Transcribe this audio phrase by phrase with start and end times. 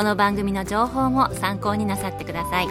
[0.00, 2.68] この番組の情報も参考になさってください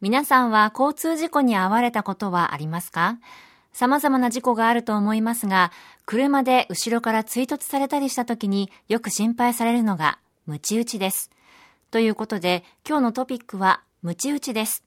[0.00, 3.18] 皆さんは交通事故に遭われたことはありますか？
[3.72, 5.72] 様々な事故があると思いますが、
[6.04, 11.32] 車で後ろから追突されたりした時によく心配されるのが、ムチ打ちです。
[11.90, 14.84] ということで、今日のトピックは、ムチ打ちです。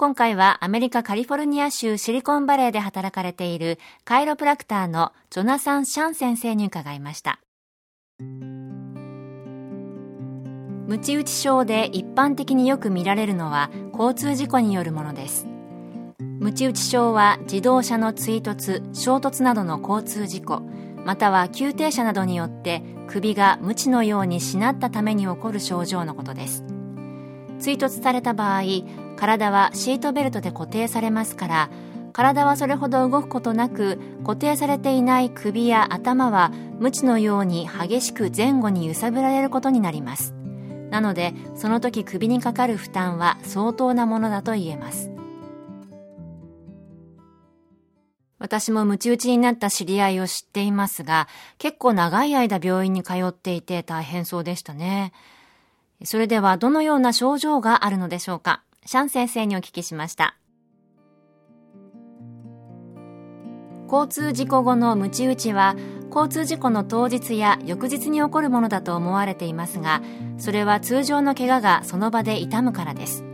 [0.00, 7.38] 今回はアメリカカリフォルニア州シリコンバレーで働かれているカイロプラクターのジョナサン・シャン先生に伺いました。
[10.86, 15.46] ムチ打ち症で一般的によく見られるのは交通事故によるものです。
[16.18, 20.62] ムチ打ち症は自動車の追突、衝突などの交通事故、
[21.04, 26.69] または急停車などによって首が無知のようにしなったために起こる症状のことです。
[27.60, 28.62] 追突された場合、
[29.16, 31.70] 体はシートベルトで固定されますから
[32.12, 40.34] 体はそれほど動くことなく固定されていない首や頭は無知のように激しく前後に揺さぶられることになります。
[40.90, 45.10] なのでその時首にかかる負担は相当なものだと言えます。
[48.38, 51.28] 私もムチ打ちになった知り合いを知っていますが
[51.58, 55.12] 結構長い間病院に通っていて大変そうでしたね。
[56.04, 58.62] それではどのような症状があるのでしょうか？
[58.86, 60.36] シャン先生にお聞きしました。
[63.92, 65.74] 交通事故後のムチ打ちは
[66.14, 70.00] 交通事故の当日や翌日に起こるものだと思われていますが
[70.38, 73.24] それは通常の怪我がその場で痛むからです。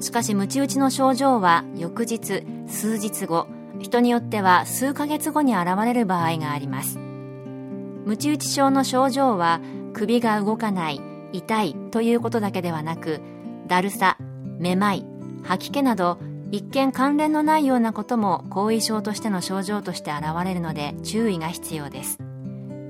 [0.00, 6.98] しかしムチ打ちの症状は翌日数日後人によっては数ヶ月後に現れる場合があります。
[6.98, 9.60] ムチ打ち症の症状は
[9.92, 11.00] 首が動かない
[11.32, 13.20] 痛いということだけではなく
[13.66, 14.16] だるさ
[14.58, 15.04] めまい
[15.42, 16.18] 吐き気など
[16.52, 22.18] 一見関連のないようなことも後遺症としての症状として現れるので注意が必要です。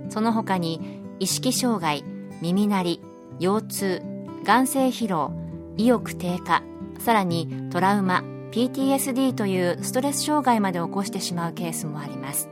[0.08, 2.02] その他に意識障害
[2.40, 3.00] 耳鳴り
[3.38, 4.02] 腰痛
[4.44, 5.32] 眼性疲労
[5.76, 6.62] 意欲低下
[6.98, 12.48] さらにトラウマ PTSD というストレス障害まで起こしてしまうケースもあります。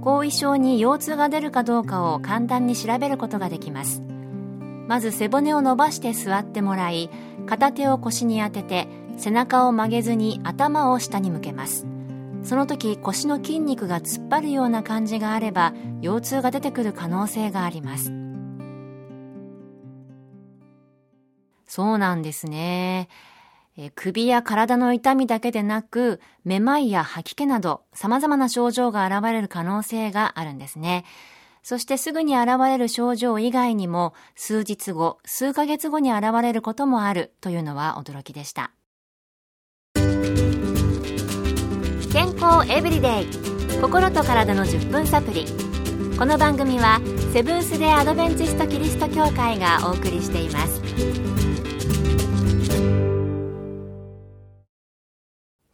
[0.00, 4.02] 後遺症に腰痛が出るかどうかを簡単に調べることができます。
[4.86, 7.10] まず背骨を伸ばして座ってもらい
[7.46, 11.86] 片手を腰に当てて背中を曲げずに頭を下に向けます。
[12.42, 15.72] その時腰の筋肉が突っ張るような感じがあれば
[16.02, 18.12] 腰痛が出てくる可能性があります。
[21.66, 23.08] そうなんですね。
[23.96, 31.04] 首や体の痛みだけでなくめまいや吐き気など様々な症状が現れる可能性があるんですね。
[31.64, 38.72] そしてすぐに現れる症状以外にも数日後、数ヶ月後に現れることもあるというのは驚きでした。
[42.12, 43.26] 健康エブリデイ
[43.80, 45.46] 心と体の10分サプリ
[46.16, 47.00] この番組は
[47.32, 50.80] セブンス・デ・アドベンチスト・キリスト教会がお送りしています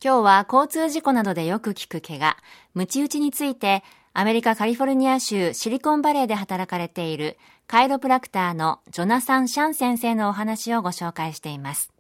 [0.02, 2.34] 今日は交通事故などでよく聞く怪我、
[2.72, 11.92] ムチ打ちについてアメリカカリフォルニア州シリコンバレーで働かれているカイロプラクターのジョナサン・シャン先生のお話をご紹介しています。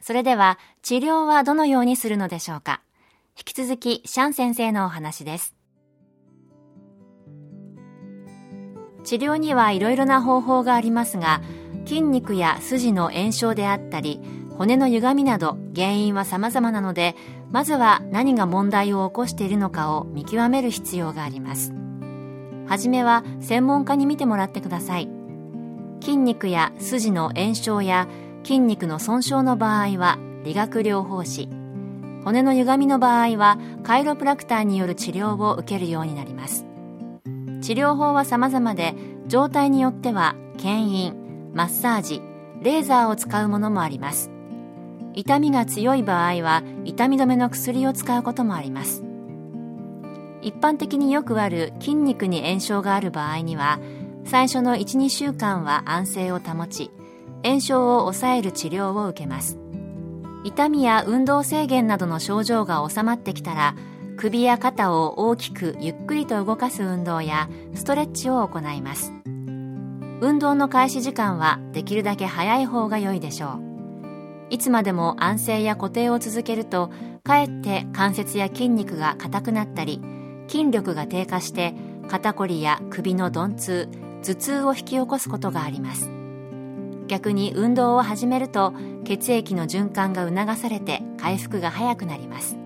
[0.00, 2.80] それでは治療はどのようにするのでしょうか
[3.36, 5.56] 引き続きシャン先生のお話です。
[9.02, 11.40] 治療にはいろいろな方法がありますが
[11.86, 14.20] 筋肉や筋の炎症であったり
[14.58, 17.14] 骨の歪みなど原因は様々なので
[17.50, 21.72] まずは何が問題を起こしているのかを見極める必要があります。
[22.66, 25.08] はじめは専門家に見てもらってください。
[26.00, 28.08] 筋肉や筋の炎症や
[28.44, 31.48] 筋肉の損傷の場合は理学療法士。
[32.24, 36.66] 骨の歪みの場合はカイロプラクターによる治療を受けるようになります。
[37.60, 38.94] 治療法は様々で
[39.28, 42.20] 状態によっては牽引マッサージ
[42.62, 44.35] レーザーを使うものもあります。
[45.16, 49.02] 痛みが強い場合は痛み止めの薬を使うこともあります。
[50.42, 53.80] 一般的によくある筋肉に炎症がある場合には
[54.24, 56.90] 最初の12週間は安静を保ち
[57.42, 59.58] 炎症を抑える治療を受けます。
[60.44, 63.74] 痛みや運動制限などの症状が治まってきたら
[64.18, 69.12] 首や肩を大きくゆっくりと動かす運動やストレッチを行います。
[70.20, 73.65] 運動の開始時間はできるだけ早い方が良いでしょう。
[74.50, 76.90] いつまでも安静や固定を続けると
[77.24, 80.00] かえって関節や筋肉が硬くなったり
[80.48, 81.74] 筋力が低下して
[82.08, 83.88] 肩こりや首の鈍痛
[84.22, 86.10] 頭痛を引き起こすことがあります。
[87.06, 88.72] 逆に運動を始めると
[89.04, 92.56] 血液の循環が促されて回復が早くなります。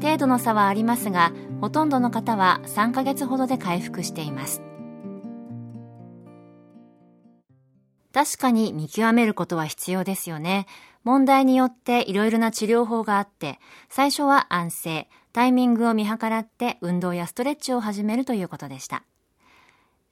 [0.00, 4.62] 程度の差はありますがほとんどの方は3ヶ月ほどで回復しています。
[8.12, 10.66] 確かに見極めることは必要ですよね。
[11.04, 13.58] 問題によっていろいろな治療法があって
[13.88, 19.04] 最初は安静タイミングを見計らって運動やストレッチを始めるということでした。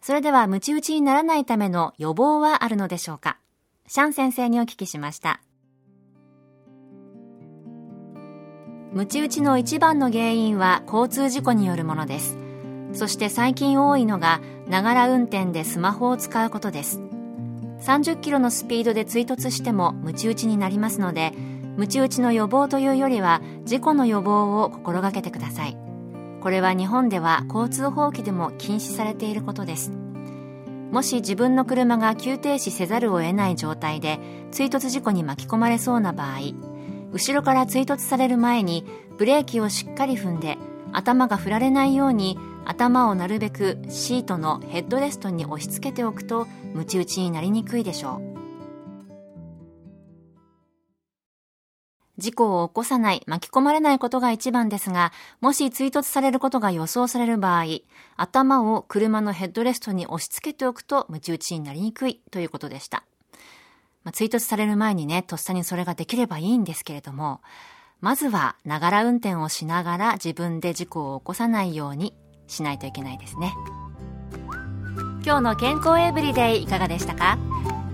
[0.01, 3.39] それではムチ打ちにならないための予防はあるのでしょうか？
[3.89, 5.41] シャン先生にお聞きしました。
[8.93, 12.39] ムチ打ちの一番の原因は交通事故によるものです。
[12.95, 17.03] そして最近多いのがながら運転でスマホを使うことです。
[17.81, 21.33] 30キロのスピードで追突してもムチ打ちになりますので
[21.77, 25.77] ムチ打ちの予防というよりは事故の予防を心がけてください。
[26.41, 29.93] これは日本では交通法規でも禁止されていることです。
[30.91, 34.19] もし自分の車が急停止せざるを得ない状態で
[34.51, 36.39] 追突事故に巻き込まれそうな場合
[37.13, 38.85] 後ろから追突される前に
[39.19, 40.57] ブレーキをしっかり踏んで
[40.93, 48.39] 頭が振られないように頭をなるべくシートのヘッドレストに押し付けておくとムチ打ちになりにくいでしょう
[52.19, 57.65] 事故を起こさない、巻き込まれないことが一番ですが、もし追突されることが予想される場合、
[58.17, 63.05] 頭を車のヘッドレストに押し付けておくと、ムチ打ちになりにくいということでした。
[64.03, 67.41] まあ、追突される前にね、とっさにそれができればいいんですけれども、
[68.01, 72.15] まずは、ながら運転をしながら自分で事故を起こさないように
[72.47, 73.53] しないといけないですね。
[75.25, 77.39] 今日の健康エブリデイいかがでしたか？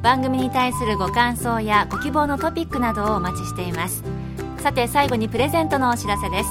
[0.02, 4.04] 番組に対するご感想やご希望のトピックなどをお待ちしています。
[4.58, 6.50] さて最後にプレゼントのお知らせです。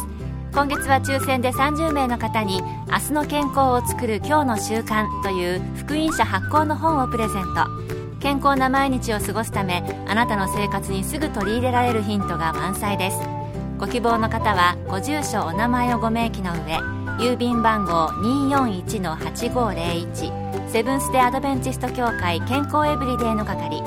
[0.52, 8.20] 今月は抽選で30名の方に「明日の健康をつくる今日の習慣」という福音社発行の本をプレゼント。
[8.20, 13.43] 健康な毎日を過ごすためあなたの生活にすぐ取り入れられるヒントが満載です。
[13.84, 16.78] ご希望の方はご住所お名前をご明記の上
[17.20, 18.08] 郵便番号
[18.48, 23.84] 241-8501セブンス・デ・アドベンチスト協会健康エブリデイの係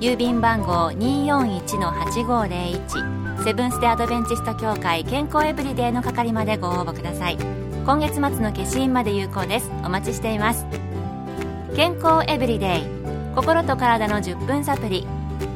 [0.00, 7.36] 郵便番号241-8501セブンス・デ・アドベンチスト協会健康エブリデイの係までご応募ください。
[7.36, 9.70] 今月末の消印まで有効です。
[9.84, 10.64] お待ちしています。
[11.76, 12.84] 健康エブリデイ
[13.34, 15.06] 心と体の10分サプリ